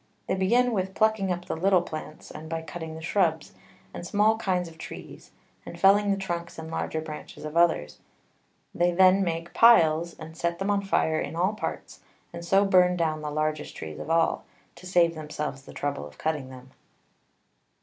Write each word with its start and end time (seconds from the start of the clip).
They 0.25 0.33
begin 0.33 0.71
with 0.71 0.95
plucking 0.95 1.31
up 1.31 1.45
the 1.45 1.55
little 1.55 1.83
Plants, 1.83 2.31
and 2.31 2.49
by 2.49 2.63
cutting 2.63 2.95
the 2.95 3.03
Shrubs, 3.03 3.53
and 3.93 4.03
small 4.03 4.35
kinds 4.39 4.67
of 4.67 4.79
Trees, 4.79 5.29
and 5.63 5.79
felling 5.79 6.09
the 6.09 6.17
Trunks 6.17 6.57
and 6.57 6.71
larger 6.71 6.99
Branches 7.01 7.45
of 7.45 7.55
others; 7.55 7.99
they 8.73 8.91
then 8.93 9.23
make 9.23 9.53
Piles, 9.53 10.15
and 10.17 10.35
set 10.35 10.57
them 10.57 10.71
on 10.71 10.81
fire 10.83 11.19
in 11.19 11.35
all 11.35 11.53
Parts, 11.53 11.99
and 12.33 12.43
so 12.43 12.65
burn 12.65 12.97
down 12.97 13.21
the 13.21 13.29
largest 13.29 13.75
Trees 13.77 13.99
of 13.99 14.09
all, 14.09 14.43
to 14.75 14.87
save 14.87 15.13
themselves 15.13 15.61
the 15.61 15.71
trouble 15.73 16.07
of 16.07 16.17
cutting 16.17 16.49
them. 16.49 16.71